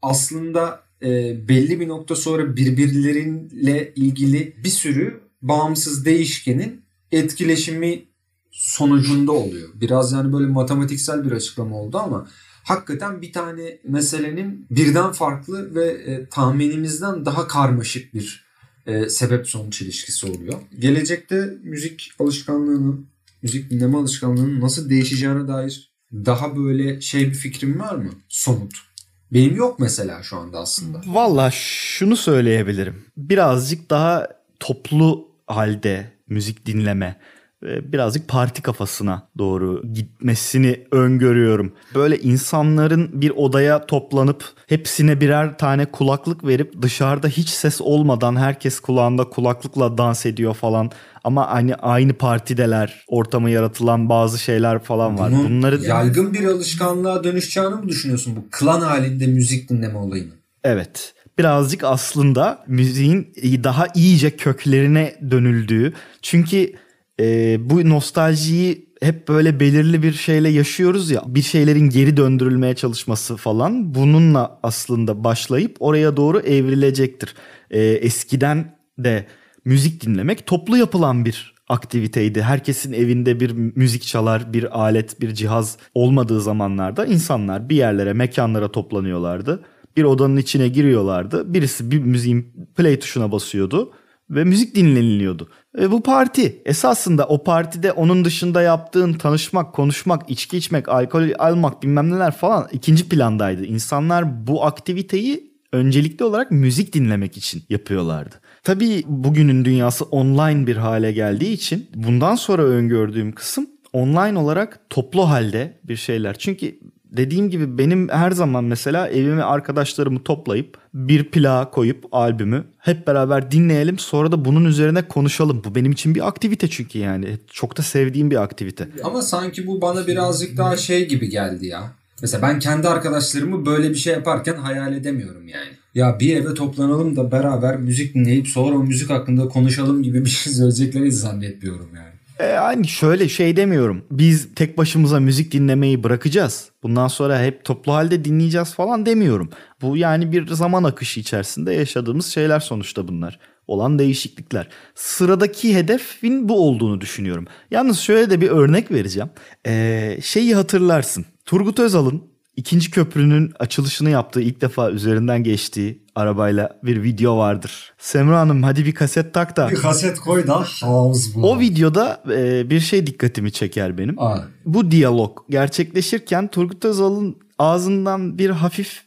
[0.02, 6.82] aslında e, belli bir nokta sonra birbirleriyle ilgili bir sürü bağımsız değişkenin
[7.12, 8.04] etkileşimi
[8.50, 9.68] sonucunda oluyor.
[9.74, 12.28] Biraz yani böyle matematiksel bir açıklama oldu ama
[12.64, 18.48] hakikaten bir tane meselenin birden farklı ve e, tahminimizden daha karmaşık bir
[18.87, 20.54] e, sebep sonuç ilişkisi oluyor.
[20.78, 23.06] Gelecekte müzik alışkanlığının,
[23.42, 28.11] müzik dinleme alışkanlığının nasıl değişeceğine dair daha böyle şey bir fikrim var mı?
[28.28, 28.88] Somut.
[29.32, 31.00] Benim yok mesela şu anda aslında.
[31.06, 33.04] Valla şunu söyleyebilirim.
[33.16, 34.28] Birazcık daha
[34.60, 37.16] toplu halde müzik dinleme
[37.62, 41.73] birazcık parti kafasına doğru gitmesini öngörüyorum.
[41.94, 48.81] Böyle insanların bir odaya toplanıp hepsine birer tane kulaklık verip dışarıda hiç ses olmadan herkes
[48.81, 50.90] kulağında kulaklıkla dans ediyor falan.
[51.25, 55.33] Ama hani aynı partideler, ortamı yaratılan bazı şeyler falan var.
[55.33, 60.33] Bunun Bunları yaygın bir alışkanlığa dönüşeceğini mi düşünüyorsun bu klan halinde müzik dinleme olayını?
[60.64, 61.14] Evet.
[61.38, 63.33] Birazcık aslında müziğin
[63.64, 65.92] daha iyice köklerine dönüldüğü.
[66.23, 66.73] Çünkü
[67.20, 71.22] e, bu nostaljiyi hep böyle belirli bir şeyle yaşıyoruz ya.
[71.26, 73.94] Bir şeylerin geri döndürülmeye çalışması falan.
[73.94, 77.35] Bununla aslında başlayıp oraya doğru evrilecektir.
[77.70, 79.26] E, eskiden de
[79.64, 82.42] müzik dinlemek toplu yapılan bir aktiviteydi.
[82.42, 88.73] Herkesin evinde bir müzik çalar, bir alet, bir cihaz olmadığı zamanlarda insanlar bir yerlere, mekanlara
[88.73, 89.64] toplanıyorlardı.
[89.96, 91.54] Bir odanın içine giriyorlardı.
[91.54, 93.92] Birisi bir müziğin play tuşuna basıyordu
[94.31, 95.48] ve müzik dinleniliyordu.
[95.79, 96.62] E, bu parti.
[96.64, 102.68] Esasında o partide onun dışında yaptığın tanışmak, konuşmak, içki içmek, alkol almak bilmem neler falan
[102.72, 103.64] ikinci plandaydı.
[103.64, 108.40] İnsanlar bu aktiviteyi öncelikli olarak müzik dinlemek için yapıyorlardı.
[108.62, 115.29] Tabii bugünün dünyası online bir hale geldiği için bundan sonra öngördüğüm kısım online olarak toplu
[115.29, 116.38] halde bir şeyler.
[116.38, 116.79] Çünkü
[117.11, 123.50] dediğim gibi benim her zaman mesela evime arkadaşlarımı toplayıp bir plağa koyup albümü hep beraber
[123.50, 125.63] dinleyelim sonra da bunun üzerine konuşalım.
[125.65, 128.88] Bu benim için bir aktivite çünkü yani çok da sevdiğim bir aktivite.
[129.04, 131.92] Ama sanki bu bana birazcık daha şey gibi geldi ya.
[132.23, 135.69] Mesela ben kendi arkadaşlarımı böyle bir şey yaparken hayal edemiyorum yani.
[135.94, 140.31] Ya bir eve toplanalım da beraber müzik dinleyip sonra o müzik hakkında konuşalım gibi bir
[140.31, 142.17] şey söyleyeceklerini zannetmiyorum yani.
[142.38, 144.04] E, yani şöyle şey demiyorum.
[144.10, 146.70] Biz tek başımıza müzik dinlemeyi bırakacağız.
[146.82, 149.50] Bundan sonra hep toplu halde dinleyeceğiz falan demiyorum.
[149.82, 153.38] Bu yani bir zaman akışı içerisinde yaşadığımız şeyler sonuçta bunlar.
[153.66, 154.68] Olan değişiklikler.
[154.94, 157.46] Sıradaki hedefin bu olduğunu düşünüyorum.
[157.70, 159.30] Yalnız şöyle de bir örnek vereceğim.
[159.66, 161.26] Ee, şeyi hatırlarsın.
[161.44, 162.22] Turgut Özal'ın
[162.56, 167.92] ikinci köprünün açılışını yaptığı ilk defa üzerinden geçtiği arabayla bir video vardır.
[167.98, 169.71] Semra Hanım hadi bir kaset tak da.
[169.71, 171.50] Bir kaset koy da house bu.
[171.50, 174.19] O videoda e, bir şey dikkatimi çeker benim.
[174.19, 179.02] Aa, Bu diyalog gerçekleşirken Turgut Özal'ın ağzından bir hafif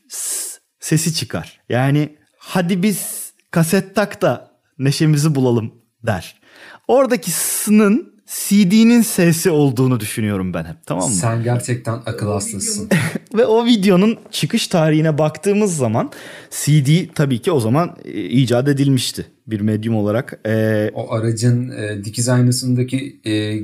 [0.79, 1.59] sesi çıkar.
[1.69, 6.41] Yani hadi biz kaset tak da neşemizi bulalım der.
[6.87, 11.15] Oradaki s'nın CD'nin sesi olduğunu düşünüyorum ben hep tamam mı?
[11.15, 12.89] sen gerçekten akıl hastasın.
[13.33, 16.11] Ve o videonun çıkış tarihine baktığımız zaman
[16.49, 20.39] CD tabii ki o zaman e, icat edilmişti bir medyum olarak.
[20.47, 23.59] E, O aracın e, dikiz aynasındaki e,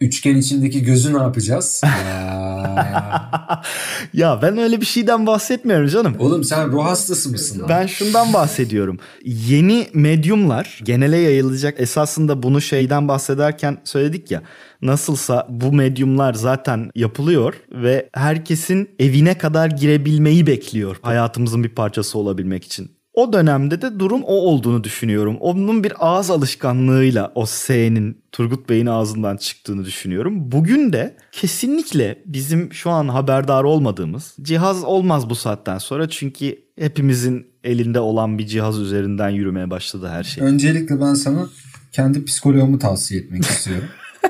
[0.00, 1.80] üçgen içindeki gözü ne yapacağız?
[4.14, 4.38] Ya.
[4.42, 6.16] ben öyle bir şeyden bahsetmiyorum canım.
[6.18, 7.68] Oğlum sen ruh hastası mısın lan?
[7.68, 8.98] Ben şundan bahsediyorum.
[9.24, 11.80] Yeni medyumlar genele yayılacak.
[11.80, 14.42] Esasında bunu şeyden bahsederken söyledik ya.
[14.82, 20.96] Nasılsa bu medyumlar zaten yapılıyor ve herkesin evine kadar girebilmeyi bekliyor.
[21.02, 22.90] Hayatımızın bir parçası olabilmek için.
[23.14, 25.36] O dönemde de durum o olduğunu düşünüyorum.
[25.40, 30.52] Onun bir ağız alışkanlığıyla o S'nin Turgut Bey'in ağzından çıktığını düşünüyorum.
[30.52, 36.08] Bugün de kesinlikle bizim şu an haberdar olmadığımız cihaz olmaz bu saatten sonra.
[36.08, 40.44] Çünkü hepimizin elinde olan bir cihaz üzerinden yürümeye başladı her şey.
[40.44, 41.48] Öncelikle ben sana
[41.92, 43.88] kendi psikoloğumu tavsiye etmek istiyorum.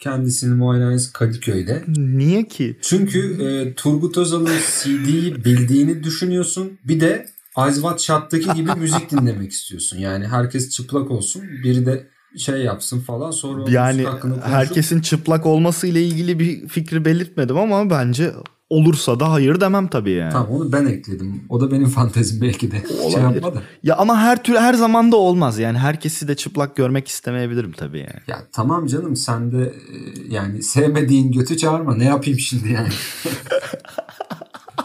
[0.00, 1.82] Kendisinin muayenehanesi Kadıköy'de.
[1.96, 2.76] Niye ki?
[2.82, 6.78] Çünkü e, Turgut Özal'ın CD'yi bildiğini düşünüyorsun.
[6.84, 9.98] Bir de Eyes Wide Shut'taki gibi müzik dinlemek istiyorsun.
[9.98, 11.42] Yani herkes çıplak olsun.
[11.64, 13.30] Biri de şey yapsın falan.
[13.30, 14.06] Sonra Yani
[14.44, 18.32] herkesin çıplak olması ile ilgili bir fikri belirtmedim ama bence
[18.70, 20.32] olursa da hayır demem tabii yani.
[20.32, 21.42] Tamam onu ben ekledim.
[21.48, 22.82] O da benim fantezim belki de.
[23.12, 23.42] Şey Olabilir.
[23.42, 23.62] da.
[23.82, 25.58] Ya ama her tür her zaman da olmaz.
[25.58, 28.20] Yani herkesi de çıplak görmek istemeyebilirim tabii yani.
[28.26, 29.96] Ya tamam canım sen de e,
[30.30, 31.96] yani sevmediğin götü çağırma.
[31.96, 32.88] Ne yapayım şimdi yani?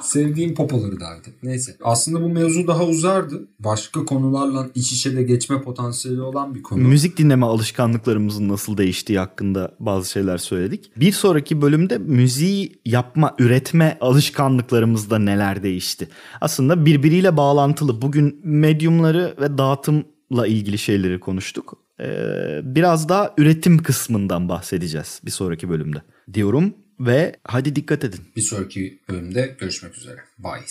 [0.09, 1.33] Sevdiğim popoları et.
[1.43, 1.75] Neyse.
[1.83, 3.47] Aslında bu mevzu daha uzardı.
[3.59, 6.81] Başka konularla iç içe de geçme potansiyeli olan bir konu.
[6.81, 10.91] Müzik dinleme alışkanlıklarımızın nasıl değiştiği hakkında bazı şeyler söyledik.
[10.95, 16.09] Bir sonraki bölümde müziği yapma, üretme alışkanlıklarımızda neler değişti?
[16.41, 18.01] Aslında birbiriyle bağlantılı.
[18.01, 21.77] Bugün medyumları ve dağıtımla ilgili şeyleri konuştuk.
[21.99, 26.01] Ee, biraz daha üretim kısmından bahsedeceğiz bir sonraki bölümde
[26.33, 28.19] diyorum ve hadi dikkat edin.
[28.35, 30.23] Bir sonraki bölümde görüşmek üzere.
[30.39, 30.65] Bye.